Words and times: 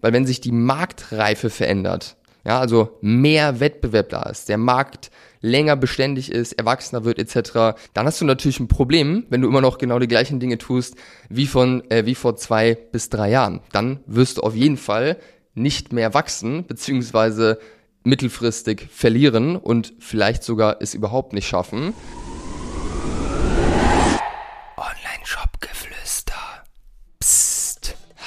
weil 0.00 0.12
wenn 0.12 0.26
sich 0.26 0.40
die 0.40 0.52
Marktreife 0.52 1.50
verändert, 1.50 2.16
ja, 2.44 2.58
also 2.58 2.98
mehr 3.02 3.60
Wettbewerb 3.60 4.08
da 4.08 4.22
ist, 4.22 4.48
der 4.48 4.58
Markt 4.58 5.10
länger 5.42 5.76
beständig 5.76 6.32
ist, 6.32 6.52
erwachsener 6.52 7.04
wird 7.04 7.18
etc., 7.18 7.78
dann 7.94 8.06
hast 8.06 8.20
du 8.20 8.24
natürlich 8.24 8.60
ein 8.60 8.68
Problem, 8.68 9.26
wenn 9.28 9.42
du 9.42 9.48
immer 9.48 9.60
noch 9.60 9.78
genau 9.78 9.98
die 9.98 10.08
gleichen 10.08 10.40
Dinge 10.40 10.58
tust 10.58 10.96
wie 11.28 11.46
von 11.46 11.88
äh, 11.90 12.06
wie 12.06 12.14
vor 12.14 12.36
zwei 12.36 12.74
bis 12.74 13.10
drei 13.10 13.30
Jahren. 13.30 13.60
Dann 13.72 14.00
wirst 14.06 14.38
du 14.38 14.42
auf 14.42 14.54
jeden 14.54 14.76
Fall 14.76 15.18
nicht 15.54 15.92
mehr 15.92 16.14
wachsen 16.14 16.66
beziehungsweise 16.66 17.58
mittelfristig 18.04 18.88
verlieren 18.90 19.56
und 19.56 19.92
vielleicht 19.98 20.42
sogar 20.42 20.78
es 20.80 20.94
überhaupt 20.94 21.32
nicht 21.32 21.46
schaffen. 21.46 21.92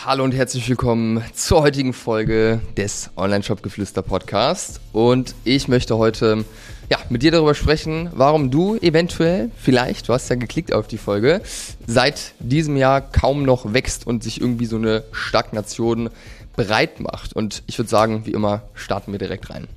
Hallo 0.05 0.25
und 0.25 0.33
herzlich 0.33 0.67
willkommen 0.67 1.23
zur 1.33 1.61
heutigen 1.61 1.93
Folge 1.93 2.59
des 2.75 3.09
Online-Shop-Geflüster-Podcast. 3.15 4.81
Und 4.91 5.33
ich 5.45 5.69
möchte 5.69 5.97
heute 5.97 6.43
ja, 6.91 6.97
mit 7.07 7.23
dir 7.23 7.31
darüber 7.31 7.55
sprechen, 7.55 8.09
warum 8.13 8.51
du 8.51 8.75
eventuell, 8.75 9.49
vielleicht, 9.55 10.09
du 10.09 10.13
hast 10.13 10.27
ja 10.27 10.35
geklickt 10.35 10.73
auf 10.73 10.87
die 10.87 10.97
Folge, 10.97 11.41
seit 11.87 12.33
diesem 12.39 12.75
Jahr 12.75 12.99
kaum 12.99 13.43
noch 13.43 13.71
wächst 13.71 14.05
und 14.05 14.25
sich 14.25 14.41
irgendwie 14.41 14.65
so 14.65 14.75
eine 14.75 15.05
Stagnation 15.13 16.09
bereit 16.57 16.99
macht. 16.99 17.31
Und 17.31 17.63
ich 17.67 17.79
würde 17.79 17.89
sagen, 17.89 18.25
wie 18.25 18.31
immer, 18.31 18.63
starten 18.73 19.13
wir 19.13 19.19
direkt 19.19 19.51
rein. 19.51 19.69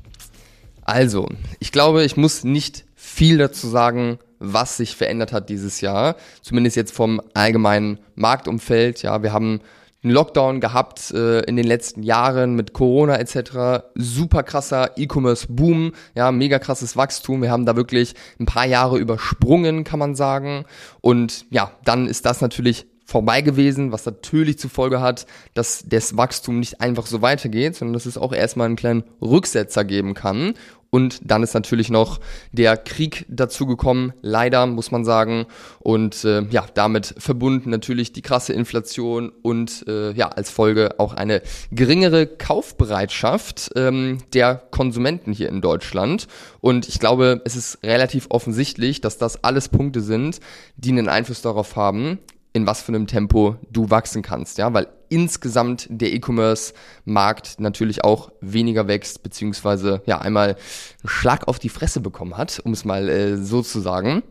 Also, 0.82 1.28
ich 1.60 1.70
glaube, 1.70 2.02
ich 2.02 2.16
muss 2.16 2.42
nicht 2.42 2.84
viel 2.96 3.38
dazu 3.38 3.68
sagen, 3.68 4.18
was 4.40 4.76
sich 4.76 4.96
verändert 4.96 5.32
hat 5.32 5.50
dieses 5.50 5.80
Jahr. 5.80 6.16
Zumindest 6.42 6.74
jetzt 6.74 6.92
vom 6.92 7.22
allgemeinen 7.32 8.00
Marktumfeld. 8.16 9.02
Ja, 9.02 9.22
wir 9.22 9.32
haben 9.32 9.60
einen 10.02 10.12
Lockdown 10.12 10.60
gehabt 10.60 11.10
äh, 11.12 11.40
in 11.40 11.56
den 11.56 11.66
letzten 11.66 12.02
Jahren 12.02 12.54
mit 12.54 12.72
Corona 12.72 13.18
etc. 13.18 13.84
Super 13.94 14.42
krasser 14.42 14.92
E-Commerce-Boom, 14.96 15.92
ja, 16.14 16.30
mega 16.32 16.58
krasses 16.58 16.96
Wachstum. 16.96 17.42
Wir 17.42 17.50
haben 17.50 17.66
da 17.66 17.76
wirklich 17.76 18.14
ein 18.38 18.46
paar 18.46 18.66
Jahre 18.66 18.98
übersprungen, 18.98 19.84
kann 19.84 19.98
man 19.98 20.14
sagen. 20.14 20.64
Und 21.00 21.46
ja, 21.50 21.72
dann 21.84 22.06
ist 22.06 22.24
das 22.26 22.40
natürlich 22.40 22.86
vorbei 23.06 23.40
gewesen, 23.40 23.92
was 23.92 24.04
natürlich 24.04 24.58
zur 24.58 24.68
Folge 24.68 25.00
hat, 25.00 25.26
dass 25.54 25.84
das 25.86 26.16
Wachstum 26.16 26.58
nicht 26.58 26.80
einfach 26.80 27.06
so 27.06 27.22
weitergeht, 27.22 27.76
sondern 27.76 27.94
dass 27.94 28.04
es 28.04 28.18
auch 28.18 28.32
erstmal 28.32 28.66
einen 28.66 28.76
kleinen 28.76 29.04
Rücksetzer 29.22 29.84
geben 29.84 30.14
kann. 30.14 30.54
Und 30.90 31.20
dann 31.30 31.42
ist 31.42 31.54
natürlich 31.54 31.90
noch 31.90 32.20
der 32.52 32.76
Krieg 32.76 33.26
dazugekommen, 33.28 34.12
leider 34.22 34.66
muss 34.66 34.90
man 34.90 35.04
sagen. 35.04 35.46
Und 35.80 36.24
äh, 36.24 36.42
ja, 36.50 36.64
damit 36.74 37.14
verbunden 37.18 37.70
natürlich 37.70 38.12
die 38.12 38.22
krasse 38.22 38.52
Inflation 38.52 39.30
und 39.42 39.84
äh, 39.88 40.12
ja, 40.12 40.28
als 40.28 40.50
Folge 40.50 40.98
auch 40.98 41.12
eine 41.12 41.42
geringere 41.70 42.26
Kaufbereitschaft 42.26 43.72
ähm, 43.76 44.18
der 44.32 44.54
Konsumenten 44.70 45.32
hier 45.32 45.48
in 45.48 45.60
Deutschland. 45.60 46.28
Und 46.60 46.88
ich 46.88 46.98
glaube, 46.98 47.42
es 47.44 47.56
ist 47.56 47.78
relativ 47.82 48.26
offensichtlich, 48.30 49.00
dass 49.00 49.18
das 49.18 49.44
alles 49.44 49.68
Punkte 49.68 50.00
sind, 50.00 50.40
die 50.76 50.90
einen 50.90 51.08
Einfluss 51.08 51.42
darauf 51.42 51.76
haben, 51.76 52.18
in 52.56 52.66
was 52.66 52.82
für 52.82 52.88
einem 52.88 53.06
Tempo 53.06 53.56
du 53.70 53.90
wachsen 53.90 54.22
kannst, 54.22 54.58
ja, 54.58 54.72
weil 54.72 54.88
insgesamt 55.08 55.86
der 55.90 56.12
E-Commerce-Markt 56.12 57.60
natürlich 57.60 58.02
auch 58.02 58.32
weniger 58.40 58.88
wächst, 58.88 59.22
beziehungsweise 59.22 60.02
ja 60.06 60.18
einmal 60.18 60.56
einen 60.56 61.08
Schlag 61.08 61.46
auf 61.48 61.58
die 61.58 61.68
Fresse 61.68 62.00
bekommen 62.00 62.36
hat, 62.36 62.60
um 62.64 62.72
es 62.72 62.84
mal 62.84 63.08
äh, 63.08 63.36
so 63.36 63.62
zu 63.62 63.80
sagen. 63.80 64.22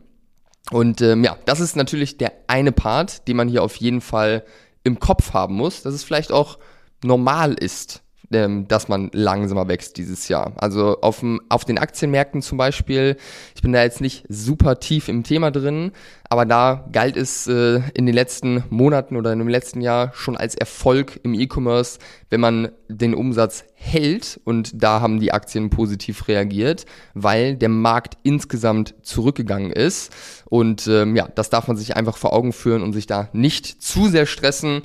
Und 0.72 1.00
ähm, 1.00 1.22
ja, 1.22 1.36
das 1.44 1.60
ist 1.60 1.76
natürlich 1.76 2.18
der 2.18 2.32
eine 2.48 2.72
Part, 2.72 3.28
den 3.28 3.36
man 3.36 3.48
hier 3.48 3.62
auf 3.62 3.76
jeden 3.76 4.00
Fall 4.00 4.44
im 4.82 4.98
Kopf 4.98 5.32
haben 5.32 5.54
muss, 5.54 5.82
dass 5.82 5.94
es 5.94 6.02
vielleicht 6.02 6.32
auch 6.32 6.58
normal 7.04 7.54
ist, 7.54 8.02
ähm, 8.32 8.66
dass 8.66 8.88
man 8.88 9.10
langsamer 9.12 9.68
wächst 9.68 9.96
dieses 9.96 10.28
Jahr. 10.28 10.52
Also 10.56 11.00
auf, 11.00 11.20
dem, 11.20 11.40
auf 11.48 11.64
den 11.64 11.78
Aktienmärkten 11.78 12.42
zum 12.42 12.58
Beispiel, 12.58 13.16
ich 13.54 13.62
bin 13.62 13.72
da 13.72 13.82
jetzt 13.82 14.00
nicht 14.00 14.24
super 14.28 14.80
tief 14.80 15.08
im 15.08 15.22
Thema 15.22 15.50
drin, 15.50 15.92
aber 16.28 16.44
da 16.44 16.88
galt 16.92 17.16
es 17.16 17.46
äh, 17.46 17.80
in 17.94 18.06
den 18.06 18.14
letzten 18.14 18.64
Monaten 18.70 19.16
oder 19.16 19.34
dem 19.34 19.48
letzten 19.48 19.80
Jahr 19.80 20.12
schon 20.14 20.36
als 20.36 20.54
Erfolg 20.54 21.20
im 21.22 21.34
E-Commerce, 21.34 21.98
wenn 22.30 22.40
man 22.40 22.68
den 22.88 23.14
Umsatz 23.14 23.64
hält 23.74 24.40
und 24.44 24.82
da 24.82 25.00
haben 25.00 25.20
die 25.20 25.32
Aktien 25.32 25.70
positiv 25.70 26.28
reagiert, 26.28 26.86
weil 27.14 27.56
der 27.56 27.68
Markt 27.68 28.16
insgesamt 28.22 28.94
zurückgegangen 29.02 29.70
ist 29.70 30.12
und 30.46 30.86
ähm, 30.88 31.14
ja, 31.14 31.28
das 31.34 31.50
darf 31.50 31.68
man 31.68 31.76
sich 31.76 31.94
einfach 31.96 32.16
vor 32.16 32.32
Augen 32.32 32.52
führen 32.52 32.82
und 32.82 32.92
sich 32.94 33.06
da 33.06 33.28
nicht 33.32 33.82
zu 33.82 34.08
sehr 34.08 34.26
stressen. 34.26 34.82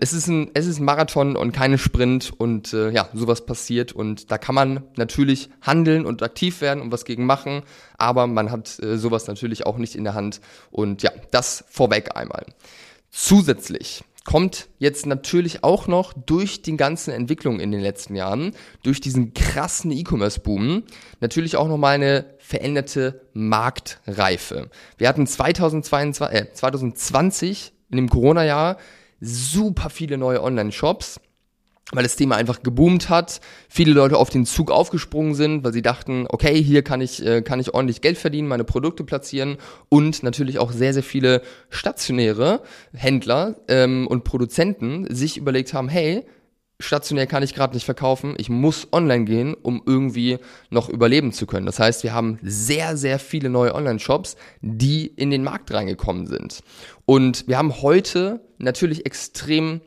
Es 0.00 0.12
ist 0.12 0.26
ein, 0.26 0.50
es 0.54 0.66
ist 0.66 0.80
ein 0.80 0.84
Marathon 0.84 1.36
und 1.36 1.52
keine 1.52 1.78
Sprint 1.78 2.32
und 2.36 2.72
äh, 2.72 2.90
ja, 2.90 3.08
sowas 3.14 3.46
passiert 3.46 3.92
und 3.92 4.30
da 4.30 4.38
kann 4.38 4.54
man 4.54 4.82
natürlich 4.96 5.48
handeln 5.62 6.04
und 6.04 6.22
aktiv 6.22 6.60
werden 6.60 6.82
und 6.82 6.92
was 6.92 7.04
gegen 7.04 7.24
machen, 7.24 7.62
aber 7.96 8.26
man 8.26 8.50
hat 8.50 8.78
äh, 8.80 8.98
sowas 8.98 9.28
natürlich 9.28 9.64
auch 9.64 9.78
nicht 9.78 9.94
in 9.94 10.04
der 10.04 10.14
Hand. 10.14 10.40
Und 10.76 11.02
ja, 11.02 11.10
das 11.30 11.64
vorweg 11.70 12.16
einmal. 12.16 12.44
Zusätzlich 13.10 14.04
kommt 14.24 14.68
jetzt 14.78 15.06
natürlich 15.06 15.64
auch 15.64 15.86
noch 15.86 16.12
durch 16.12 16.60
die 16.60 16.76
ganzen 16.76 17.12
Entwicklungen 17.12 17.60
in 17.60 17.72
den 17.72 17.80
letzten 17.80 18.14
Jahren, 18.14 18.52
durch 18.82 19.00
diesen 19.00 19.32
krassen 19.32 19.90
E-Commerce-Boom, 19.90 20.82
natürlich 21.20 21.56
auch 21.56 21.66
nochmal 21.66 21.94
eine 21.94 22.26
veränderte 22.38 23.22
Marktreife. 23.32 24.68
Wir 24.98 25.08
hatten 25.08 25.26
2022, 25.26 26.38
äh, 26.38 26.52
2020 26.52 27.72
in 27.88 27.96
dem 27.96 28.10
Corona-Jahr 28.10 28.76
super 29.22 29.88
viele 29.88 30.18
neue 30.18 30.42
Online-Shops 30.42 31.20
weil 31.92 32.02
das 32.02 32.16
Thema 32.16 32.36
einfach 32.36 32.62
geboomt 32.62 33.08
hat, 33.08 33.40
viele 33.68 33.92
Leute 33.92 34.16
auf 34.16 34.28
den 34.28 34.44
Zug 34.44 34.72
aufgesprungen 34.72 35.34
sind, 35.34 35.62
weil 35.62 35.72
sie 35.72 35.82
dachten, 35.82 36.26
okay, 36.28 36.60
hier 36.60 36.82
kann 36.82 37.00
ich, 37.00 37.24
äh, 37.24 37.42
kann 37.42 37.60
ich 37.60 37.74
ordentlich 37.74 38.00
Geld 38.00 38.18
verdienen, 38.18 38.48
meine 38.48 38.64
Produkte 38.64 39.04
platzieren 39.04 39.56
und 39.88 40.22
natürlich 40.24 40.58
auch 40.58 40.72
sehr, 40.72 40.92
sehr 40.92 41.04
viele 41.04 41.42
stationäre 41.70 42.62
Händler 42.92 43.56
ähm, 43.68 44.08
und 44.08 44.24
Produzenten 44.24 45.06
sich 45.14 45.36
überlegt 45.36 45.74
haben, 45.74 45.88
hey, 45.88 46.24
stationär 46.80 47.26
kann 47.26 47.44
ich 47.44 47.54
gerade 47.54 47.74
nicht 47.74 47.84
verkaufen, 47.84 48.34
ich 48.36 48.48
muss 48.48 48.88
online 48.92 49.24
gehen, 49.24 49.54
um 49.54 49.82
irgendwie 49.86 50.38
noch 50.70 50.88
überleben 50.88 51.32
zu 51.32 51.46
können. 51.46 51.66
Das 51.66 51.78
heißt, 51.78 52.02
wir 52.02 52.12
haben 52.12 52.38
sehr, 52.42 52.96
sehr 52.96 53.18
viele 53.18 53.48
neue 53.48 53.74
Online-Shops, 53.74 54.36
die 54.60 55.06
in 55.06 55.30
den 55.30 55.44
Markt 55.44 55.72
reingekommen 55.72 56.26
sind. 56.26 56.62
Und 57.06 57.46
wir 57.46 57.58
haben 57.58 57.80
heute 57.80 58.40
natürlich 58.58 59.06
extrem 59.06 59.80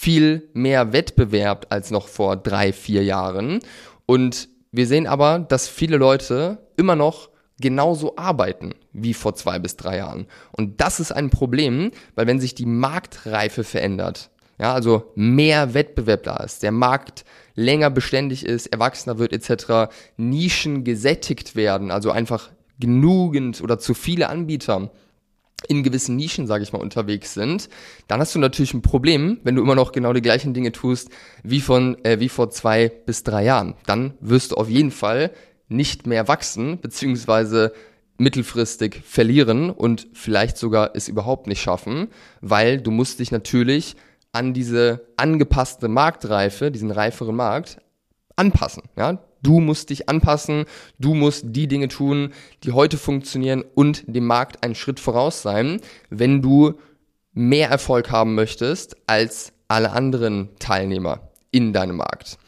viel 0.00 0.48
mehr 0.52 0.92
Wettbewerb 0.92 1.66
als 1.70 1.90
noch 1.90 2.06
vor 2.06 2.36
drei, 2.36 2.72
vier 2.72 3.02
Jahren. 3.02 3.58
Und 4.06 4.48
wir 4.70 4.86
sehen 4.86 5.08
aber, 5.08 5.40
dass 5.40 5.66
viele 5.66 5.96
Leute 5.96 6.58
immer 6.76 6.94
noch 6.94 7.30
genauso 7.60 8.16
arbeiten 8.16 8.74
wie 8.92 9.12
vor 9.12 9.34
zwei 9.34 9.58
bis 9.58 9.76
drei 9.76 9.96
Jahren. 9.96 10.28
Und 10.52 10.80
das 10.80 11.00
ist 11.00 11.10
ein 11.10 11.30
Problem, 11.30 11.90
weil 12.14 12.28
wenn 12.28 12.38
sich 12.38 12.54
die 12.54 12.64
Marktreife 12.64 13.64
verändert, 13.64 14.30
ja, 14.60 14.72
also 14.72 15.10
mehr 15.16 15.74
Wettbewerb 15.74 16.22
da 16.22 16.36
ist, 16.36 16.62
der 16.62 16.70
Markt 16.72 17.24
länger 17.56 17.90
beständig 17.90 18.46
ist, 18.46 18.68
erwachsener 18.68 19.18
wird 19.18 19.32
etc., 19.32 19.92
Nischen 20.16 20.84
gesättigt 20.84 21.56
werden, 21.56 21.90
also 21.90 22.12
einfach 22.12 22.50
genügend 22.78 23.60
oder 23.62 23.80
zu 23.80 23.94
viele 23.94 24.28
Anbieter 24.28 24.92
in 25.66 25.82
gewissen 25.82 26.16
Nischen, 26.16 26.46
sage 26.46 26.62
ich 26.62 26.72
mal, 26.72 26.80
unterwegs 26.80 27.34
sind, 27.34 27.68
dann 28.06 28.20
hast 28.20 28.34
du 28.34 28.38
natürlich 28.38 28.74
ein 28.74 28.82
Problem, 28.82 29.40
wenn 29.42 29.56
du 29.56 29.62
immer 29.62 29.74
noch 29.74 29.92
genau 29.92 30.12
die 30.12 30.22
gleichen 30.22 30.54
Dinge 30.54 30.72
tust 30.72 31.10
wie 31.42 31.60
von 31.60 32.02
äh, 32.04 32.20
wie 32.20 32.28
vor 32.28 32.50
zwei 32.50 32.88
bis 32.88 33.24
drei 33.24 33.44
Jahren. 33.44 33.74
Dann 33.86 34.14
wirst 34.20 34.52
du 34.52 34.56
auf 34.56 34.68
jeden 34.68 34.92
Fall 34.92 35.32
nicht 35.68 36.06
mehr 36.06 36.28
wachsen 36.28 36.80
beziehungsweise 36.80 37.72
mittelfristig 38.18 39.02
verlieren 39.04 39.70
und 39.70 40.08
vielleicht 40.12 40.58
sogar 40.58 40.90
es 40.94 41.08
überhaupt 41.08 41.46
nicht 41.46 41.60
schaffen, 41.60 42.08
weil 42.40 42.80
du 42.80 42.90
musst 42.90 43.20
dich 43.20 43.30
natürlich 43.30 43.96
an 44.32 44.54
diese 44.54 45.06
angepasste 45.16 45.88
Marktreife, 45.88 46.70
diesen 46.70 46.90
reiferen 46.90 47.36
Markt 47.36 47.78
anpassen. 48.36 48.82
Ja, 48.96 49.18
Du 49.42 49.60
musst 49.60 49.90
dich 49.90 50.08
anpassen, 50.08 50.64
du 50.98 51.14
musst 51.14 51.44
die 51.48 51.68
Dinge 51.68 51.88
tun, 51.88 52.32
die 52.64 52.72
heute 52.72 52.98
funktionieren 52.98 53.64
und 53.74 54.02
dem 54.06 54.26
Markt 54.26 54.64
einen 54.64 54.74
Schritt 54.74 55.00
voraus 55.00 55.42
sein, 55.42 55.80
wenn 56.10 56.42
du 56.42 56.74
mehr 57.32 57.70
Erfolg 57.70 58.10
haben 58.10 58.34
möchtest 58.34 58.96
als 59.06 59.52
alle 59.68 59.92
anderen 59.92 60.48
Teilnehmer 60.58 61.20
in 61.50 61.72
deinem 61.72 61.96
Markt. 61.96 62.38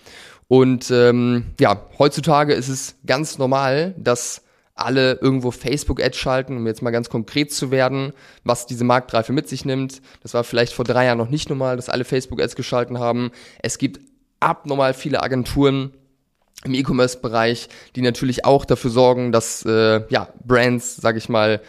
Und 0.48 0.90
ähm, 0.90 1.52
ja, 1.60 1.86
heutzutage 1.98 2.54
ist 2.54 2.68
es 2.68 2.96
ganz 3.06 3.38
normal, 3.38 3.94
dass 3.96 4.42
alle 4.74 5.18
irgendwo 5.20 5.50
Facebook-Ads 5.50 6.16
schalten, 6.16 6.56
um 6.56 6.66
jetzt 6.66 6.82
mal 6.82 6.90
ganz 6.90 7.08
konkret 7.10 7.52
zu 7.52 7.70
werden, 7.70 8.12
was 8.44 8.66
diese 8.66 8.84
Marktreife 8.84 9.32
mit 9.32 9.48
sich 9.48 9.64
nimmt. 9.64 10.00
Das 10.22 10.34
war 10.34 10.42
vielleicht 10.42 10.72
vor 10.72 10.84
drei 10.84 11.04
Jahren 11.04 11.18
noch 11.18 11.28
nicht 11.28 11.48
normal, 11.50 11.76
dass 11.76 11.88
alle 11.88 12.04
Facebook-Ads 12.04 12.56
geschalten 12.56 12.98
haben. 12.98 13.30
Es 13.62 13.78
gibt 13.78 14.00
abnormal 14.40 14.94
viele 14.94 15.22
Agenturen, 15.22 15.92
im 16.64 16.74
E-Commerce-Bereich, 16.74 17.68
die 17.96 18.02
natürlich 18.02 18.44
auch 18.44 18.64
dafür 18.64 18.90
sorgen, 18.90 19.32
dass 19.32 19.64
äh, 19.64 20.02
ja, 20.08 20.28
Brands, 20.44 20.96
sage 20.96 21.18
ich 21.18 21.28
mal, 21.28 21.60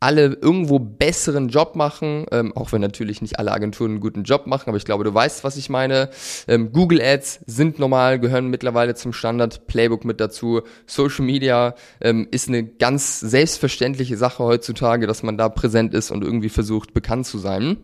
alle 0.00 0.38
irgendwo 0.40 0.78
besseren 0.78 1.50
Job 1.50 1.76
machen, 1.76 2.24
ähm, 2.32 2.56
auch 2.56 2.72
wenn 2.72 2.80
natürlich 2.80 3.20
nicht 3.20 3.38
alle 3.38 3.52
Agenturen 3.52 3.90
einen 3.92 4.00
guten 4.00 4.24
Job 4.24 4.46
machen, 4.46 4.68
aber 4.68 4.78
ich 4.78 4.86
glaube, 4.86 5.04
du 5.04 5.12
weißt, 5.12 5.44
was 5.44 5.58
ich 5.58 5.68
meine. 5.68 6.08
Ähm, 6.48 6.72
Google 6.72 7.02
Ads 7.02 7.40
sind 7.46 7.78
normal, 7.78 8.18
gehören 8.18 8.48
mittlerweile 8.48 8.94
zum 8.94 9.12
Standard 9.12 9.66
Playbook 9.66 10.06
mit 10.06 10.18
dazu. 10.18 10.62
Social 10.86 11.26
Media 11.26 11.74
ähm, 12.00 12.26
ist 12.30 12.48
eine 12.48 12.64
ganz 12.64 13.20
selbstverständliche 13.20 14.16
Sache 14.16 14.42
heutzutage, 14.42 15.06
dass 15.06 15.22
man 15.22 15.36
da 15.36 15.50
präsent 15.50 15.92
ist 15.92 16.10
und 16.10 16.24
irgendwie 16.24 16.48
versucht, 16.48 16.94
bekannt 16.94 17.26
zu 17.26 17.36
sein. 17.36 17.76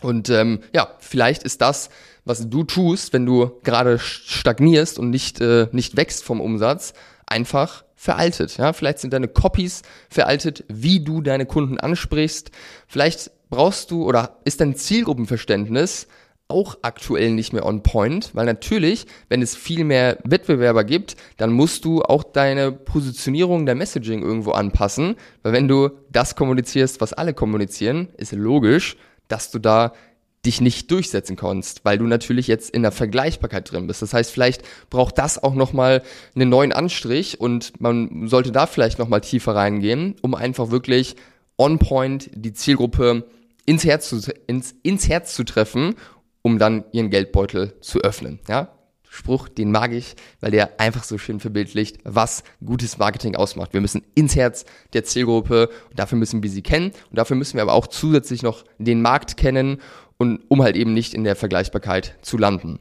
Und 0.00 0.28
ähm, 0.30 0.60
ja, 0.74 0.88
vielleicht 0.98 1.42
ist 1.42 1.60
das, 1.60 1.88
was 2.24 2.50
du 2.50 2.64
tust, 2.64 3.12
wenn 3.12 3.24
du 3.24 3.52
gerade 3.62 3.98
stagnierst 3.98 4.98
und 4.98 5.10
nicht, 5.10 5.40
äh, 5.40 5.68
nicht 5.72 5.96
wächst 5.96 6.24
vom 6.24 6.40
Umsatz, 6.40 6.92
einfach 7.26 7.84
veraltet. 7.94 8.58
Ja, 8.58 8.72
vielleicht 8.72 8.98
sind 8.98 9.12
deine 9.12 9.28
Copies 9.28 9.82
veraltet, 10.08 10.64
wie 10.68 11.02
du 11.02 11.22
deine 11.22 11.46
Kunden 11.46 11.78
ansprichst. 11.78 12.50
Vielleicht 12.86 13.30
brauchst 13.48 13.90
du 13.90 14.04
oder 14.04 14.38
ist 14.44 14.60
dein 14.60 14.76
Zielgruppenverständnis 14.76 16.08
auch 16.48 16.78
aktuell 16.82 17.32
nicht 17.32 17.52
mehr 17.52 17.66
on 17.66 17.82
point, 17.82 18.30
weil 18.34 18.46
natürlich, 18.46 19.06
wenn 19.28 19.42
es 19.42 19.56
viel 19.56 19.84
mehr 19.84 20.18
Wettbewerber 20.22 20.84
gibt, 20.84 21.16
dann 21.38 21.50
musst 21.52 21.84
du 21.84 22.02
auch 22.02 22.22
deine 22.22 22.70
Positionierung, 22.70 23.66
dein 23.66 23.78
Messaging 23.78 24.22
irgendwo 24.22 24.52
anpassen, 24.52 25.16
weil 25.42 25.52
wenn 25.52 25.66
du 25.66 25.90
das 26.10 26.36
kommunizierst, 26.36 27.00
was 27.00 27.12
alle 27.12 27.34
kommunizieren, 27.34 28.08
ist 28.16 28.32
logisch, 28.32 28.96
dass 29.28 29.50
du 29.50 29.58
da 29.58 29.92
dich 30.46 30.60
nicht 30.60 30.90
durchsetzen 30.90 31.36
kannst, 31.36 31.84
weil 31.84 31.98
du 31.98 32.04
natürlich 32.04 32.46
jetzt 32.46 32.70
in 32.70 32.82
der 32.82 32.92
Vergleichbarkeit 32.92 33.70
drin 33.70 33.86
bist. 33.86 34.00
Das 34.00 34.14
heißt, 34.14 34.30
vielleicht 34.30 34.62
braucht 34.90 35.18
das 35.18 35.42
auch 35.42 35.54
nochmal 35.54 36.02
einen 36.34 36.48
neuen 36.48 36.72
Anstrich 36.72 37.40
und 37.40 37.80
man 37.80 38.28
sollte 38.28 38.52
da 38.52 38.66
vielleicht 38.66 38.98
nochmal 38.98 39.20
tiefer 39.20 39.54
reingehen, 39.54 40.14
um 40.22 40.34
einfach 40.34 40.70
wirklich 40.70 41.16
on 41.58 41.78
point 41.78 42.30
die 42.32 42.52
Zielgruppe 42.52 43.24
ins 43.66 43.84
Herz 43.84 44.08
zu, 44.08 44.20
ins, 44.46 44.74
ins 44.82 45.08
Herz 45.08 45.34
zu 45.34 45.44
treffen, 45.44 45.96
um 46.42 46.58
dann 46.58 46.84
ihren 46.92 47.10
Geldbeutel 47.10 47.74
zu 47.80 48.00
öffnen. 48.00 48.38
Ja? 48.48 48.75
Spruch, 49.08 49.48
den 49.48 49.70
mag 49.70 49.92
ich, 49.92 50.14
weil 50.40 50.50
der 50.50 50.80
einfach 50.80 51.04
so 51.04 51.18
schön 51.18 51.40
verbildlicht, 51.40 51.98
was 52.04 52.42
gutes 52.64 52.98
Marketing 52.98 53.36
ausmacht. 53.36 53.72
Wir 53.72 53.80
müssen 53.80 54.04
ins 54.14 54.36
Herz 54.36 54.64
der 54.92 55.04
Zielgruppe 55.04 55.70
und 55.90 55.98
dafür 55.98 56.18
müssen 56.18 56.42
wir 56.42 56.50
sie 56.50 56.62
kennen 56.62 56.92
und 57.10 57.18
dafür 57.18 57.36
müssen 57.36 57.54
wir 57.54 57.62
aber 57.62 57.74
auch 57.74 57.86
zusätzlich 57.86 58.42
noch 58.42 58.64
den 58.78 59.02
Markt 59.02 59.36
kennen 59.36 59.80
und 60.18 60.42
um 60.48 60.62
halt 60.62 60.76
eben 60.76 60.92
nicht 60.92 61.14
in 61.14 61.24
der 61.24 61.36
Vergleichbarkeit 61.36 62.16
zu 62.22 62.38
landen. 62.38 62.78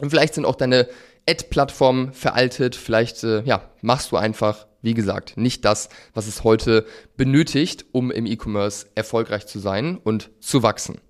Und 0.00 0.10
vielleicht 0.10 0.34
sind 0.34 0.44
auch 0.44 0.56
deine 0.56 0.88
Ad-Plattformen 1.28 2.12
veraltet, 2.12 2.74
vielleicht 2.74 3.22
äh, 3.22 3.42
ja, 3.42 3.70
machst 3.80 4.10
du 4.10 4.16
einfach, 4.16 4.66
wie 4.80 4.94
gesagt, 4.94 5.36
nicht 5.36 5.64
das, 5.64 5.88
was 6.14 6.26
es 6.26 6.42
heute 6.42 6.86
benötigt, 7.16 7.84
um 7.92 8.10
im 8.10 8.26
E-Commerce 8.26 8.86
erfolgreich 8.94 9.46
zu 9.46 9.60
sein 9.60 9.98
und 9.98 10.30
zu 10.40 10.62
wachsen. 10.62 11.00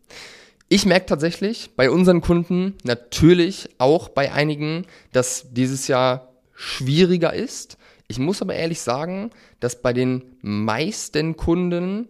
Ich 0.75 0.87
merke 0.87 1.05
tatsächlich 1.05 1.73
bei 1.77 1.91
unseren 1.91 2.23
Kunden, 2.23 2.79
natürlich 2.83 3.69
auch 3.77 4.09
bei 4.09 4.33
einigen, 4.33 4.87
dass 5.13 5.53
dieses 5.53 5.87
Jahr 5.87 6.33
schwieriger 6.55 7.35
ist. 7.35 7.77
Ich 8.09 8.19
muss 8.19 8.41
aber 8.41 8.55
ehrlich 8.55 8.81
sagen, 8.81 9.33
dass 9.61 9.83
bei 9.83 9.93
den 9.93 10.23
meisten 10.41 11.37
Kunden 11.37 12.09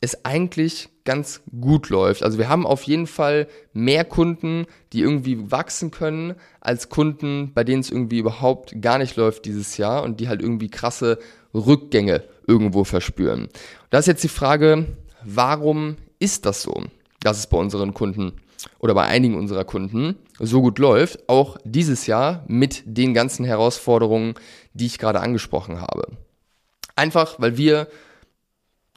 es 0.00 0.24
eigentlich 0.24 0.88
ganz 1.04 1.42
gut 1.60 1.90
läuft. 1.90 2.22
Also 2.22 2.38
wir 2.38 2.48
haben 2.48 2.66
auf 2.66 2.84
jeden 2.84 3.06
Fall 3.06 3.48
mehr 3.74 4.06
Kunden, 4.06 4.64
die 4.94 5.00
irgendwie 5.00 5.50
wachsen 5.50 5.90
können, 5.90 6.36
als 6.62 6.88
Kunden, 6.88 7.52
bei 7.52 7.64
denen 7.64 7.80
es 7.80 7.90
irgendwie 7.90 8.20
überhaupt 8.20 8.80
gar 8.80 8.96
nicht 8.96 9.16
läuft 9.16 9.44
dieses 9.44 9.76
Jahr 9.76 10.04
und 10.04 10.20
die 10.20 10.28
halt 10.28 10.40
irgendwie 10.40 10.70
krasse 10.70 11.18
Rückgänge 11.52 12.24
irgendwo 12.46 12.84
verspüren. 12.84 13.48
Da 13.90 13.98
ist 13.98 14.06
jetzt 14.06 14.24
die 14.24 14.28
Frage, 14.28 14.86
warum 15.22 15.98
ist 16.18 16.46
das 16.46 16.62
so, 16.62 16.84
dass 17.22 17.38
es 17.38 17.46
bei 17.46 17.58
unseren 17.58 17.94
Kunden 17.94 18.32
oder 18.78 18.94
bei 18.94 19.04
einigen 19.04 19.36
unserer 19.36 19.64
Kunden 19.64 20.16
so 20.38 20.60
gut 20.60 20.78
läuft, 20.78 21.28
auch 21.28 21.56
dieses 21.64 22.06
Jahr 22.06 22.44
mit 22.48 22.82
den 22.86 23.14
ganzen 23.14 23.44
Herausforderungen, 23.44 24.34
die 24.72 24.86
ich 24.86 24.98
gerade 24.98 25.20
angesprochen 25.20 25.80
habe. 25.80 26.08
Einfach, 26.96 27.36
weil 27.38 27.56
wir 27.56 27.88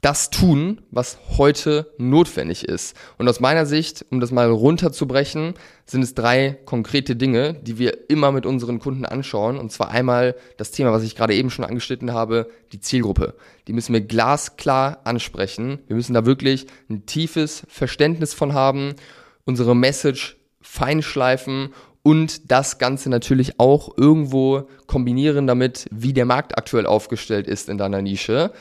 das 0.02 0.30
tun, 0.30 0.80
was 0.90 1.16
heute 1.38 1.92
notwendig 1.96 2.64
ist. 2.64 2.96
Und 3.18 3.28
aus 3.28 3.38
meiner 3.38 3.66
Sicht, 3.66 4.04
um 4.10 4.18
das 4.18 4.32
mal 4.32 4.50
runterzubrechen, 4.50 5.54
sind 5.86 6.02
es 6.02 6.14
drei 6.14 6.58
konkrete 6.64 7.14
Dinge, 7.14 7.54
die 7.54 7.78
wir 7.78 8.10
immer 8.10 8.32
mit 8.32 8.44
unseren 8.44 8.80
Kunden 8.80 9.04
anschauen. 9.04 9.58
Und 9.58 9.70
zwar 9.70 9.90
einmal 9.90 10.34
das 10.56 10.72
Thema, 10.72 10.90
was 10.90 11.04
ich 11.04 11.14
gerade 11.14 11.34
eben 11.34 11.50
schon 11.50 11.64
angeschnitten 11.64 12.12
habe, 12.12 12.50
die 12.72 12.80
Zielgruppe. 12.80 13.34
Die 13.68 13.72
müssen 13.72 13.92
wir 13.92 14.00
glasklar 14.00 15.02
ansprechen. 15.04 15.78
Wir 15.86 15.94
müssen 15.94 16.14
da 16.14 16.26
wirklich 16.26 16.66
ein 16.90 17.06
tiefes 17.06 17.62
Verständnis 17.68 18.34
von 18.34 18.54
haben, 18.54 18.96
unsere 19.44 19.76
Message 19.76 20.36
feinschleifen 20.60 21.74
und 22.02 22.50
das 22.50 22.78
Ganze 22.78 23.08
natürlich 23.08 23.60
auch 23.60 23.96
irgendwo 23.96 24.68
kombinieren 24.88 25.46
damit, 25.46 25.86
wie 25.92 26.12
der 26.12 26.24
Markt 26.24 26.58
aktuell 26.58 26.86
aufgestellt 26.86 27.46
ist 27.46 27.68
in 27.68 27.78
deiner 27.78 28.02
Nische 28.02 28.52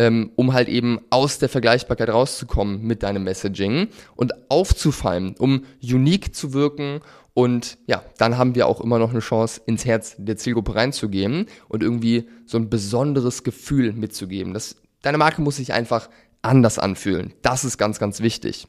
ähm, 0.00 0.30
um 0.34 0.54
halt 0.54 0.68
eben 0.70 0.98
aus 1.10 1.38
der 1.38 1.50
Vergleichbarkeit 1.50 2.08
rauszukommen 2.08 2.82
mit 2.82 3.02
deinem 3.02 3.22
Messaging 3.24 3.88
und 4.16 4.32
aufzufallen, 4.50 5.34
um 5.36 5.64
unique 5.82 6.34
zu 6.34 6.54
wirken 6.54 7.02
und 7.34 7.76
ja, 7.86 8.02
dann 8.16 8.38
haben 8.38 8.54
wir 8.54 8.66
auch 8.66 8.80
immer 8.80 8.98
noch 8.98 9.10
eine 9.10 9.20
Chance, 9.20 9.60
ins 9.66 9.84
Herz 9.84 10.14
der 10.16 10.38
Zielgruppe 10.38 10.74
reinzugehen 10.74 11.46
und 11.68 11.82
irgendwie 11.82 12.26
so 12.46 12.56
ein 12.56 12.70
besonderes 12.70 13.44
Gefühl 13.44 13.92
mitzugeben. 13.92 14.54
Das, 14.54 14.76
deine 15.02 15.18
Marke 15.18 15.42
muss 15.42 15.56
sich 15.56 15.74
einfach 15.74 16.08
anders 16.40 16.78
anfühlen. 16.78 17.34
Das 17.42 17.64
ist 17.64 17.76
ganz, 17.76 17.98
ganz 17.98 18.20
wichtig. 18.20 18.68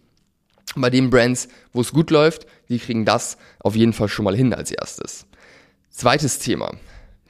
Bei 0.75 0.89
den 0.89 1.09
Brands, 1.09 1.47
wo 1.71 1.79
es 1.79 1.93
gut 1.93 2.11
läuft, 2.11 2.45
die 2.67 2.77
kriegen 2.77 3.05
das 3.05 3.37
auf 3.59 3.77
jeden 3.77 3.93
Fall 3.93 4.09
schon 4.09 4.25
mal 4.25 4.35
hin 4.35 4.53
als 4.53 4.69
erstes. 4.69 5.25
Zweites 5.91 6.39
Thema. 6.39 6.73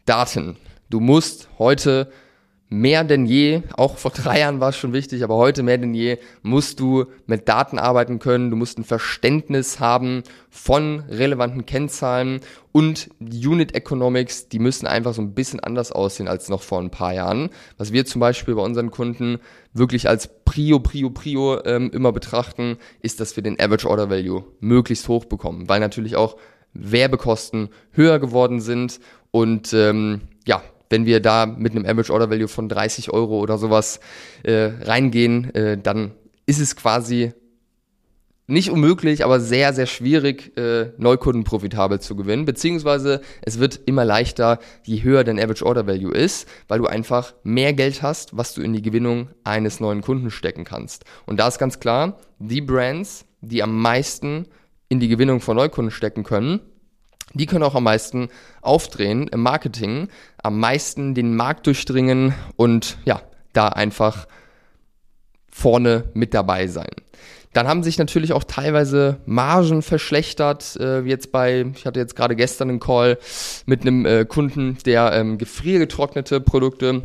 Daten. 0.06 0.58
Du 0.90 1.00
musst 1.00 1.50
heute 1.60 2.12
mehr 2.72 3.04
denn 3.04 3.26
je, 3.26 3.64
auch 3.76 3.98
vor 3.98 4.12
drei 4.12 4.40
Jahren 4.40 4.62
war 4.62 4.70
es 4.70 4.78
schon 4.78 4.94
wichtig, 4.94 5.26
aber 5.26 5.36
heute 5.36 5.62
mehr 5.62 5.78
denn 5.78 5.94
je, 5.94 6.18
musst 6.42 6.80
du 6.80 7.06
mit 7.26 7.50
Daten 7.50 7.78
arbeiten 7.78 8.18
können, 8.18 8.50
du 8.50 8.56
musst 8.56 8.80
ein 8.80 8.86
Verständnis 8.86 9.82
haben 9.82 10.24
von 10.50 11.02
relevanten 11.10 11.66
Kennzahlen 11.66 12.40
und 12.72 13.10
Unit 13.20 13.76
Economics, 13.76 14.48
die 14.48 14.60
müssen 14.60 14.88
einfach 14.88 15.14
so 15.14 15.22
ein 15.22 15.34
bisschen 15.34 15.60
anders 15.60 15.92
aussehen 15.92 16.30
als 16.30 16.48
noch 16.48 16.62
vor 16.62 16.80
ein 16.80 16.92
paar 16.92 17.14
Jahren. 17.14 17.50
Was 17.78 17.92
wir 17.92 18.06
zum 18.06 18.22
Beispiel 18.22 18.56
bei 18.56 18.64
unseren 18.64 18.90
Kunden 18.90 19.40
wirklich 19.74 20.08
als 20.08 20.30
Prio, 20.46 20.80
Prio, 20.80 21.10
Prio 21.10 21.62
ähm, 21.66 21.92
immer 21.94 22.14
betrachten, 22.14 22.78
ist, 23.02 23.20
dass 23.20 23.36
wir 23.36 23.44
den 23.44 23.60
Average 23.60 23.90
Order 23.90 24.10
Value 24.10 24.46
möglichst 24.62 25.10
hoch 25.10 25.26
bekommen, 25.26 25.68
weil 25.68 25.82
natürlich 25.82 26.16
auch 26.16 26.38
Werbekosten 26.74 27.68
höher 27.92 28.20
geworden 28.20 28.62
sind 28.62 29.02
und 29.32 29.74
ähm, 29.74 30.22
ja, 30.48 30.64
wenn 30.92 31.06
wir 31.06 31.20
da 31.20 31.46
mit 31.46 31.72
einem 31.72 31.86
Average 31.86 32.14
Order 32.14 32.30
Value 32.30 32.48
von 32.48 32.70
30 32.70 33.12
Euro 33.12 33.40
oder 33.40 33.58
sowas 33.58 34.00
äh, 34.44 34.72
reingehen, 34.82 35.54
äh, 35.56 35.78
dann 35.78 36.12
ist 36.46 36.60
es 36.60 36.76
quasi 36.76 37.34
nicht 38.48 38.70
unmöglich, 38.70 39.24
aber 39.24 39.40
sehr, 39.40 39.74
sehr 39.74 39.86
schwierig, 39.86 40.58
äh, 40.58 40.92
Neukunden 40.98 41.46
profitabel 41.46 42.02
zu 42.02 42.18
gewinnen. 42.18 42.44
Beziehungsweise 42.44 43.22
es 43.42 43.60
wird 43.60 43.80
immer 43.86 44.04
leichter, 44.04 44.60
je 44.84 45.04
höher 45.04 45.24
dein 45.24 45.40
Average 45.40 45.66
Order 45.66 45.88
Value 45.88 46.14
ist, 46.14 46.48
weil 46.68 46.80
du 46.80 46.88
einfach 46.88 47.34
mehr 47.44 47.72
Geld 47.72 48.02
hast, 48.02 48.36
was 48.36 48.54
du 48.54 48.62
in 48.62 48.74
die 48.74 48.82
Gewinnung 48.82 49.30
eines 49.46 49.80
neuen 49.80 50.02
Kunden 50.02 50.32
stecken 50.32 50.66
kannst. 50.66 51.06
Und 51.26 51.40
da 51.40 51.48
ist 51.48 51.60
ganz 51.60 51.80
klar, 51.80 52.20
die 52.40 52.62
Brands, 52.62 53.26
die 53.40 53.64
am 53.64 53.80
meisten 53.80 54.48
in 54.90 55.00
die 55.00 55.08
Gewinnung 55.08 55.40
von 55.40 55.56
Neukunden 55.56 55.92
stecken 55.92 56.24
können, 56.24 56.60
die 57.34 57.46
können 57.46 57.64
auch 57.64 57.76
am 57.76 57.84
meisten 57.84 58.30
aufdrehen 58.62 59.28
im 59.28 59.42
Marketing, 59.42 60.10
am 60.42 60.60
meisten 60.60 61.14
den 61.14 61.36
Markt 61.36 61.68
durchdringen 61.68 62.34
und 62.56 62.98
ja, 63.06 63.22
da 63.54 63.70
einfach 63.70 64.28
vorne 65.52 66.06
mit 66.14 66.34
dabei 66.34 66.68
sein. 66.68 66.90
Dann 67.54 67.68
haben 67.68 67.84
sich 67.84 67.98
natürlich 67.98 68.32
auch 68.32 68.46
teilweise 68.46 69.20
Margen 69.26 69.82
verschlechtert. 69.82 70.78
Äh, 70.80 71.02
jetzt 71.02 71.34
bei, 71.34 71.66
ich 71.76 71.86
hatte 71.86 72.00
jetzt 72.00 72.16
gerade 72.16 72.38
gestern 72.38 72.70
einen 72.70 72.80
Call 72.80 73.18
mit 73.66 73.82
einem 73.82 74.06
äh, 74.06 74.26
Kunden, 74.26 74.78
der 74.86 75.12
ähm, 75.14 75.38
gefriergetrocknete 75.38 76.40
Produkte 76.40 77.04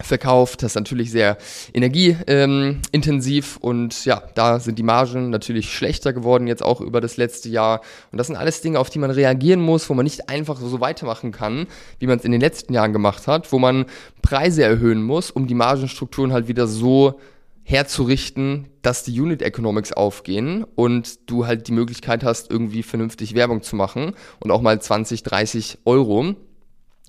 verkauft. 0.00 0.62
Das 0.62 0.72
ist 0.72 0.76
natürlich 0.76 1.10
sehr 1.10 1.38
energieintensiv 1.72 3.56
und 3.56 4.04
ja, 4.04 4.22
da 4.34 4.60
sind 4.60 4.78
die 4.78 4.82
Margen 4.82 5.30
natürlich 5.30 5.72
schlechter 5.72 6.12
geworden 6.12 6.46
jetzt 6.46 6.62
auch 6.62 6.80
über 6.80 7.00
das 7.00 7.16
letzte 7.16 7.48
Jahr. 7.48 7.80
Und 8.12 8.18
das 8.18 8.26
sind 8.26 8.36
alles 8.36 8.60
Dinge, 8.60 8.78
auf 8.78 8.90
die 8.90 8.98
man 8.98 9.10
reagieren 9.10 9.60
muss, 9.60 9.88
wo 9.88 9.94
man 9.94 10.04
nicht 10.04 10.28
einfach 10.28 10.58
so 10.58 10.80
weitermachen 10.80 11.32
kann, 11.32 11.66
wie 11.98 12.06
man 12.06 12.18
es 12.18 12.24
in 12.24 12.32
den 12.32 12.40
letzten 12.40 12.74
Jahren 12.74 12.92
gemacht 12.92 13.26
hat, 13.26 13.52
wo 13.52 13.58
man 13.58 13.86
Preise 14.22 14.64
erhöhen 14.64 15.02
muss, 15.02 15.30
um 15.30 15.46
die 15.46 15.54
Margenstrukturen 15.54 16.32
halt 16.32 16.48
wieder 16.48 16.66
so 16.66 17.18
herzurichten, 17.62 18.68
dass 18.82 19.02
die 19.02 19.20
Unit 19.20 19.42
Economics 19.42 19.92
aufgehen 19.92 20.64
und 20.76 21.28
du 21.28 21.46
halt 21.46 21.66
die 21.66 21.72
Möglichkeit 21.72 22.22
hast, 22.22 22.48
irgendwie 22.48 22.84
vernünftig 22.84 23.34
Werbung 23.34 23.62
zu 23.62 23.74
machen 23.74 24.12
und 24.38 24.52
auch 24.52 24.62
mal 24.62 24.80
20, 24.80 25.24
30 25.24 25.78
Euro 25.84 26.36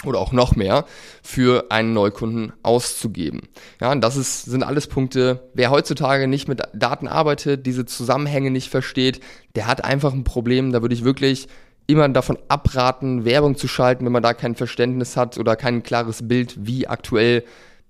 oder 0.06 0.20
auch 0.20 0.32
noch 0.32 0.56
mehr 0.56 0.86
für 1.24 1.72
einen 1.72 1.94
Neukunden 1.94 2.54
auszugeben. 2.63 3.42
Ja, 3.82 3.92
und 3.92 4.01
das 4.01 4.16
ist, 4.16 4.44
sind 4.44 4.63
alles 4.63 4.88
Punkte, 4.88 5.50
wer 5.54 5.72
heutzutage 5.72 6.27
nicht 6.27 6.48
mit 6.48 6.62
Daten 6.74 7.08
arbeitet, 7.08 7.66
diese 7.66 7.86
Zusammenhänge 7.86 8.51
nicht 8.51 8.70
versteht, 8.70 9.22
der 9.56 9.66
hat 9.68 9.84
einfach 9.84 10.13
ein 10.13 10.24
Problem. 10.24 10.72
Da 10.72 10.82
würde 10.82 10.94
ich 10.94 11.04
wirklich 11.04 11.48
immer 11.88 12.08
davon 12.10 12.38
abraten, 12.48 13.25
Werbung 13.25 13.56
zu 13.56 13.68
schalten, 13.68 14.06
wenn 14.06 14.12
man 14.12 14.24
da 14.24 14.34
kein 14.34 14.56
Verständnis 14.56 15.18
hat 15.18 15.38
oder 15.38 15.56
kein 15.56 15.84
klares 15.84 16.27
Bild, 16.27 16.68
wie 16.68 16.88
aktuell 16.88 17.44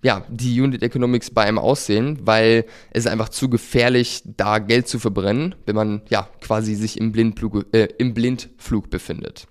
ja, 0.04 0.24
die 0.30 0.62
Unit 0.62 0.84
Economics 0.84 1.32
bei 1.32 1.44
einem 1.44 1.58
aussehen, 1.58 2.20
weil 2.22 2.66
es 2.92 3.06
ist 3.06 3.12
einfach 3.12 3.30
zu 3.30 3.50
gefährlich, 3.50 4.22
da 4.26 4.60
Geld 4.60 4.88
zu 4.88 5.00
verbrennen, 5.00 5.56
wenn 5.66 5.76
man 5.76 6.04
ja 6.10 6.30
quasi 6.40 6.76
sich 6.76 7.00
im 7.00 7.12
Blindflug, 7.12 7.66
äh, 7.74 7.88
im 7.98 8.14
Blindflug 8.14 8.92
befindet. 8.92 9.48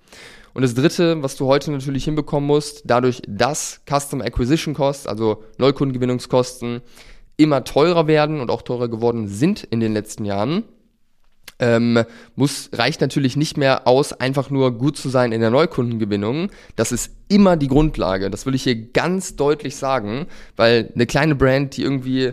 Und 0.57 0.63
das 0.63 0.73
dritte, 0.73 1.23
was 1.23 1.37
du 1.37 1.45
heute 1.45 1.71
natürlich 1.71 2.05
hinbekommen 2.05 2.47
musst, 2.47 2.85
dadurch, 2.87 3.21
dass 3.29 3.83
Custom 3.87 4.23
Acquisition 4.23 4.73
Costs, 4.73 5.07
also 5.07 5.45
Neukundengewinnungskosten, 5.59 6.81
immer 7.37 7.63
teurer 7.65 8.07
werden 8.07 8.41
und 8.41 8.51
auch 8.51 8.63
teurer 8.63 8.89
geworden 8.89 9.29
sind 9.29 9.65
in 9.65 9.81
den 9.81 9.93
letzten 9.93 10.25
Jahren, 10.25 10.65
ähm, 11.59 12.03
muss, 12.37 12.71
reicht 12.73 13.03
natürlich 13.03 13.37
nicht 13.37 13.59
mehr 13.59 13.87
aus, 13.87 14.15
einfach 14.15 14.49
nur 14.49 14.79
gut 14.79 14.97
zu 14.97 15.11
sein 15.11 15.33
in 15.33 15.43
der 15.43 15.51
Neukundengewinnung. 15.51 16.49
Das 16.75 16.91
ist 16.91 17.13
immer 17.29 17.59
die 17.59 17.69
Grundlage. 17.69 18.31
Das 18.31 18.47
will 18.47 18.55
ich 18.55 18.63
hier 18.63 18.77
ganz 18.93 19.37
deutlich 19.37 19.77
sagen, 19.77 20.25
weil 20.57 20.91
eine 20.95 21.05
kleine 21.05 21.35
Brand, 21.35 21.77
die 21.77 21.83
irgendwie 21.83 22.33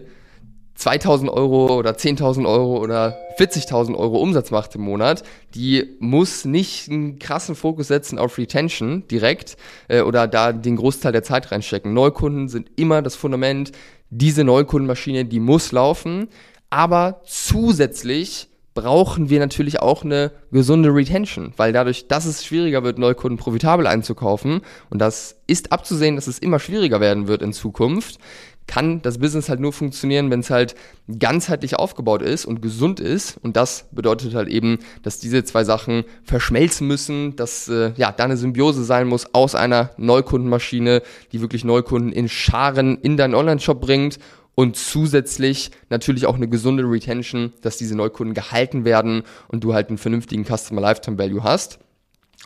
2000 0.75 1.29
Euro 1.29 1.77
oder 1.77 1.91
10.000 1.91 2.47
Euro 2.47 2.77
oder 2.77 3.17
40.000 3.37 3.95
Euro 3.95 4.17
Umsatz 4.17 4.51
macht 4.51 4.75
im 4.75 4.81
Monat, 4.81 5.23
die 5.55 5.95
muss 5.99 6.45
nicht 6.45 6.89
einen 6.89 7.19
krassen 7.19 7.55
Fokus 7.55 7.87
setzen 7.87 8.17
auf 8.17 8.37
Retention 8.37 9.07
direkt 9.07 9.55
äh, 9.87 10.01
oder 10.01 10.27
da 10.27 10.51
den 10.51 10.75
Großteil 10.75 11.11
der 11.11 11.23
Zeit 11.23 11.51
reinstecken. 11.51 11.93
Neukunden 11.93 12.49
sind 12.49 12.71
immer 12.75 13.01
das 13.01 13.15
Fundament. 13.15 13.71
Diese 14.09 14.43
Neukundenmaschine, 14.43 15.25
die 15.25 15.39
muss 15.39 15.71
laufen, 15.71 16.27
aber 16.69 17.21
zusätzlich 17.25 18.49
brauchen 18.73 19.29
wir 19.29 19.39
natürlich 19.39 19.79
auch 19.79 20.03
eine 20.03 20.31
gesunde 20.51 20.89
Retention, 20.89 21.53
weil 21.57 21.73
dadurch, 21.73 22.07
dass 22.07 22.25
es 22.25 22.43
schwieriger 22.43 22.83
wird, 22.83 22.97
Neukunden 22.97 23.37
profitabel 23.37 23.87
einzukaufen 23.87 24.61
und 24.89 24.99
das 24.99 25.35
ist 25.47 25.71
abzusehen, 25.71 26.15
dass 26.15 26.27
es 26.27 26.39
immer 26.39 26.59
schwieriger 26.59 26.99
werden 26.99 27.27
wird 27.27 27.41
in 27.41 27.53
Zukunft, 27.53 28.17
kann 28.67 29.01
das 29.01 29.17
Business 29.17 29.49
halt 29.49 29.59
nur 29.59 29.73
funktionieren, 29.73 30.31
wenn 30.31 30.39
es 30.39 30.49
halt 30.49 30.75
ganzheitlich 31.19 31.75
aufgebaut 31.75 32.21
ist 32.21 32.45
und 32.45 32.61
gesund 32.61 32.99
ist. 32.99 33.37
Und 33.41 33.57
das 33.57 33.87
bedeutet 33.91 34.35
halt 34.35 34.47
eben, 34.47 34.79
dass 35.01 35.19
diese 35.19 35.43
zwei 35.43 35.63
Sachen 35.63 36.03
verschmelzen 36.23 36.87
müssen, 36.87 37.35
dass 37.35 37.67
äh, 37.67 37.91
ja 37.95 38.11
da 38.11 38.23
eine 38.23 38.37
Symbiose 38.37 38.83
sein 38.83 39.07
muss 39.07 39.33
aus 39.33 39.55
einer 39.55 39.91
Neukundenmaschine, 39.97 41.01
die 41.31 41.41
wirklich 41.41 41.63
Neukunden 41.65 42.11
in 42.11 42.29
Scharen 42.29 42.97
in 43.01 43.17
deinen 43.17 43.35
Online-Shop 43.35 43.81
bringt 43.81 44.19
und 44.55 44.75
zusätzlich 44.75 45.71
natürlich 45.89 46.25
auch 46.25 46.35
eine 46.35 46.47
gesunde 46.47 46.83
Retention, 46.83 47.53
dass 47.61 47.77
diese 47.77 47.95
Neukunden 47.95 48.33
gehalten 48.33 48.85
werden 48.85 49.23
und 49.47 49.63
du 49.63 49.73
halt 49.73 49.89
einen 49.89 49.97
vernünftigen 49.97 50.45
Customer 50.45 50.81
Lifetime 50.81 51.17
Value 51.17 51.43
hast 51.43 51.79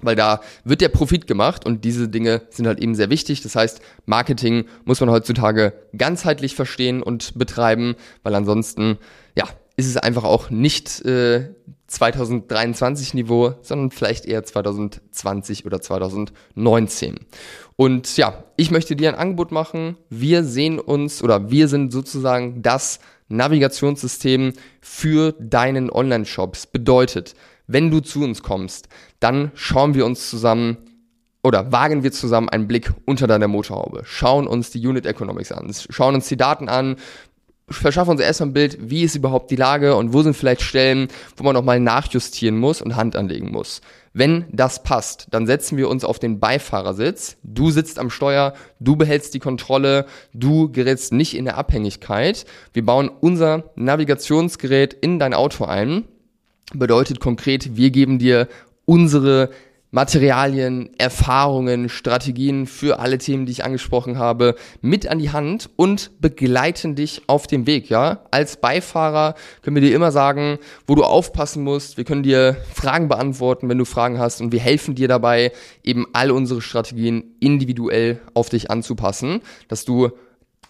weil 0.01 0.15
da 0.15 0.41
wird 0.63 0.81
der 0.81 0.89
Profit 0.89 1.27
gemacht 1.27 1.65
und 1.65 1.83
diese 1.83 2.07
Dinge 2.07 2.43
sind 2.49 2.67
halt 2.67 2.79
eben 2.79 2.95
sehr 2.95 3.09
wichtig. 3.09 3.41
Das 3.41 3.55
heißt, 3.55 3.81
Marketing 4.05 4.65
muss 4.85 4.99
man 4.99 5.09
heutzutage 5.09 5.73
ganzheitlich 5.97 6.55
verstehen 6.55 7.01
und 7.01 7.37
betreiben, 7.37 7.95
weil 8.23 8.35
ansonsten, 8.35 8.97
ja, 9.35 9.45
ist 9.75 9.87
es 9.87 9.97
einfach 9.97 10.23
auch 10.23 10.49
nicht 10.49 11.05
äh, 11.05 11.49
2023 11.87 13.13
Niveau, 13.13 13.53
sondern 13.61 13.91
vielleicht 13.91 14.25
eher 14.25 14.43
2020 14.43 15.65
oder 15.65 15.79
2019. 15.79 17.19
Und 17.75 18.17
ja, 18.17 18.43
ich 18.57 18.71
möchte 18.71 18.95
dir 18.95 19.09
ein 19.09 19.19
Angebot 19.19 19.51
machen. 19.51 19.97
Wir 20.09 20.43
sehen 20.43 20.79
uns 20.79 21.23
oder 21.23 21.51
wir 21.51 21.67
sind 21.67 21.93
sozusagen 21.93 22.61
das 22.63 22.99
Navigationssystem 23.29 24.53
für 24.81 25.33
deinen 25.39 25.91
Online-Shops. 25.91 26.67
Bedeutet, 26.67 27.35
wenn 27.67 27.91
du 27.91 27.99
zu 27.99 28.23
uns 28.23 28.41
kommst, 28.41 28.87
dann 29.19 29.51
schauen 29.53 29.93
wir 29.93 30.05
uns 30.05 30.29
zusammen 30.29 30.77
oder 31.43 31.71
wagen 31.71 32.03
wir 32.03 32.11
zusammen 32.11 32.49
einen 32.49 32.67
Blick 32.67 32.91
unter 33.05 33.27
deiner 33.27 33.47
Motorhaube, 33.47 34.01
schauen 34.05 34.47
uns 34.47 34.71
die 34.71 34.85
Unit 34.85 35.05
Economics 35.05 35.51
an, 35.51 35.71
schauen 35.89 36.15
uns 36.15 36.27
die 36.27 36.37
Daten 36.37 36.67
an, 36.67 36.97
verschaffen 37.69 38.11
uns 38.11 38.21
erstmal 38.21 38.49
ein 38.49 38.53
Bild, 38.53 38.77
wie 38.89 39.03
ist 39.03 39.15
überhaupt 39.15 39.51
die 39.51 39.55
Lage 39.55 39.95
und 39.95 40.13
wo 40.13 40.21
sind 40.23 40.35
vielleicht 40.35 40.61
Stellen, 40.61 41.09
wo 41.35 41.43
man 41.43 41.53
nochmal 41.53 41.79
nachjustieren 41.79 42.57
muss 42.57 42.81
und 42.81 42.95
Hand 42.95 43.15
anlegen 43.15 43.51
muss. 43.51 43.81
Wenn 44.13 44.45
das 44.51 44.81
passt, 44.83 45.27
dann 45.31 45.45
setzen 45.45 45.77
wir 45.77 45.89
uns 45.89 46.03
auf 46.03 46.17
den 46.17 46.39
Beifahrersitz. 46.39 47.37
Du 47.43 47.69
sitzt 47.69 47.99
am 47.99 48.09
Steuer, 48.09 48.53
du 48.79 48.95
behältst 48.95 49.33
die 49.33 49.39
Kontrolle, 49.39 50.05
du 50.33 50.71
gerätst 50.71 51.13
nicht 51.13 51.35
in 51.35 51.45
der 51.45 51.57
Abhängigkeit. 51.57 52.45
Wir 52.73 52.83
bauen 52.83 53.09
unser 53.09 53.71
Navigationsgerät 53.75 54.93
in 54.93 55.19
dein 55.19 55.33
Auto 55.33 55.65
ein 55.65 56.05
bedeutet 56.73 57.19
konkret, 57.19 57.75
wir 57.75 57.91
geben 57.91 58.19
dir 58.19 58.47
unsere 58.85 59.49
Materialien, 59.89 60.89
Erfahrungen, 60.97 61.87
Strategien 61.87 62.67
für 62.67 62.99
alle 62.99 63.17
Themen, 63.17 63.45
die 63.45 63.53
ich 63.53 63.63
angesprochen 63.63 64.17
habe, 64.17 64.55
mit 64.81 65.07
an 65.07 65.17
die 65.17 65.31
Hand 65.31 65.69
und 65.77 66.11
begleiten 66.19 66.95
dich 66.95 67.21
auf 67.27 67.47
dem 67.47 67.65
Weg, 67.65 67.89
ja? 67.89 68.19
Als 68.29 68.57
Beifahrer 68.57 69.35
können 69.61 69.77
wir 69.77 69.81
dir 69.81 69.95
immer 69.95 70.11
sagen, 70.11 70.59
wo 70.87 70.95
du 70.95 71.03
aufpassen 71.03 71.63
musst. 71.63 71.95
Wir 71.95 72.03
können 72.03 72.23
dir 72.23 72.57
Fragen 72.73 73.07
beantworten, 73.07 73.69
wenn 73.69 73.77
du 73.77 73.85
Fragen 73.85 74.19
hast 74.19 74.41
und 74.41 74.51
wir 74.51 74.59
helfen 74.59 74.93
dir 74.93 75.07
dabei, 75.07 75.53
eben 75.83 76.05
all 76.11 76.31
unsere 76.31 76.61
Strategien 76.61 77.35
individuell 77.39 78.19
auf 78.33 78.49
dich 78.49 78.69
anzupassen, 78.69 79.39
dass 79.69 79.85
du 79.85 80.11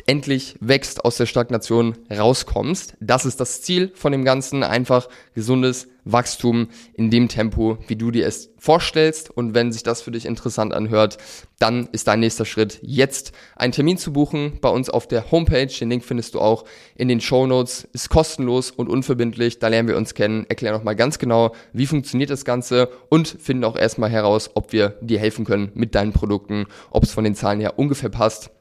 endlich 0.06 0.56
wächst, 0.60 1.04
aus 1.04 1.18
der 1.18 1.26
Stagnation 1.26 1.98
rauskommst. 2.10 2.96
Das 3.00 3.26
ist 3.26 3.40
das 3.40 3.62
Ziel 3.62 3.92
von 3.96 4.12
dem 4.12 4.24
Ganzen. 4.24 4.64
Einfach 4.64 5.10
gesundes 5.34 5.88
Wachstum 6.12 6.70
in 6.94 7.10
dem 7.10 7.28
Tempo, 7.28 7.78
wie 7.88 7.96
du 7.96 8.12
dir 8.12 8.26
es 8.26 8.52
vorstellst. 8.58 9.30
Und 9.30 9.54
wenn 9.54 9.72
sich 9.72 9.84
das 9.84 10.02
für 10.02 10.12
dich 10.12 10.26
interessant 10.26 10.74
anhört, 10.74 11.18
dann 11.60 11.90
ist 11.92 12.08
dein 12.08 12.20
nächster 12.20 12.46
Schritt 12.46 12.80
jetzt 12.82 13.34
einen 13.56 13.74
Termin 13.74 13.98
zu 13.98 14.14
buchen 14.14 14.60
bei 14.62 14.70
uns 14.70 14.90
auf 14.90 15.08
der 15.08 15.32
Homepage. 15.32 15.68
Den 15.68 15.90
Link 15.90 16.06
findest 16.06 16.36
du 16.36 16.40
auch 16.40 16.66
in 16.96 17.08
den 17.08 17.22
Show 17.22 17.46
Notes. 17.46 17.88
Ist 17.94 18.10
kostenlos 18.10 18.72
und 18.72 18.90
unverbindlich. 18.90 19.60
Da 19.60 19.68
lernen 19.68 19.90
wir 19.90 19.98
uns 19.98 20.14
kennen, 20.14 20.46
erklären 20.48 20.76
nochmal 20.76 20.96
ganz 20.96 21.20
genau, 21.20 21.54
wie 21.74 21.88
funktioniert 21.88 22.30
das 22.30 22.46
Ganze 22.46 22.90
und 23.10 23.28
finden 23.28 23.64
auch 23.64 23.76
erstmal 23.76 24.10
heraus, 24.10 24.52
ob 24.54 24.72
wir 24.72 24.98
dir 25.02 25.20
helfen 25.20 25.46
können 25.46 25.72
mit 25.74 25.96
deinen 25.96 26.14
Produkten, 26.14 26.66
ob 26.92 27.04
es 27.04 27.12
von 27.12 27.24
den 27.24 27.36
Zahlen 27.36 27.60
her 27.60 27.78
ungefähr 27.78 28.10
passt 28.10 28.52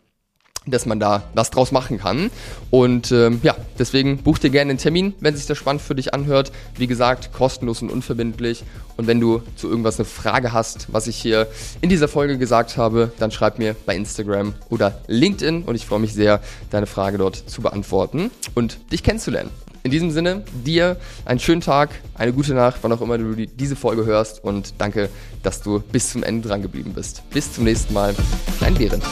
dass 0.67 0.87
man 0.87 1.01
da 1.01 1.23
was 1.35 1.51
draus 1.51 1.73
machen 1.73 1.99
kann. 1.99 2.31
Und 2.71 3.13
ähm, 3.13 3.41
ja, 3.43 3.57
deswegen 3.79 4.19
buch 4.19 4.39
dir 4.39 4.51
gerne 4.51 4.71
einen 4.71 4.79
Termin, 4.79 5.15
wenn 5.21 5.37
sich 5.37 5.47
das 5.47 5.59
spannend 5.59 5.83
für 5.83 5.95
dich 5.95 6.13
anhört. 6.13 6.53
Wie 6.77 6.87
gesagt, 6.87 7.33
kostenlos 7.33 7.83
und 7.83 7.91
unverbindlich. 7.91 8.65
Und 8.97 9.07
wenn 9.07 9.21
du 9.21 9.43
zu 9.57 9.69
irgendwas 9.69 9.99
eine 9.99 10.07
Frage 10.07 10.53
hast, 10.53 10.93
was 10.93 11.07
ich 11.07 11.17
hier 11.17 11.47
in 11.81 11.89
dieser 11.89 12.09
Folge 12.09 12.39
gesagt 12.39 12.77
habe, 12.77 13.13
dann 13.19 13.31
schreib 13.31 13.59
mir 13.59 13.77
bei 13.87 13.95
Instagram 13.95 14.55
oder 14.71 15.01
LinkedIn 15.07 15.63
und 15.63 15.75
ich 15.75 15.87
freue 15.87 16.01
mich 16.01 16.15
sehr, 16.15 16.41
deine 16.71 16.87
Frage 16.87 17.19
dort 17.19 17.37
zu 17.37 17.61
beantworten 17.63 18.31
und 18.55 18.79
dich 18.91 19.03
kennenzulernen. 19.03 19.51
In 19.83 19.93
diesem 19.93 20.11
Sinne, 20.11 20.43
dir 20.65 20.97
einen 21.25 21.39
schönen 21.39 21.61
Tag, 21.61 21.91
eine 22.15 22.33
gute 22.33 22.55
Nacht, 22.55 22.79
wann 22.83 22.91
auch 22.91 23.01
immer 23.01 23.19
du 23.19 23.47
diese 23.47 23.77
Folge 23.77 24.05
hörst 24.05 24.43
und 24.43 24.75
danke, 24.79 25.09
dass 25.45 25.63
du 25.63 25.79
bis 25.79 26.11
zum 26.11 26.25
Ende 26.25 26.49
dran 26.49 26.61
geblieben 26.61 26.93
bist. 26.93 27.23
Bis 27.31 27.53
zum 27.53 27.63
nächsten 27.63 27.95
Mal, 27.95 28.13
Klein 28.59 28.75
Behrend. 28.75 29.05